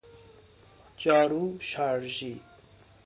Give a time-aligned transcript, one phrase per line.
[0.97, 2.41] جارو شارژی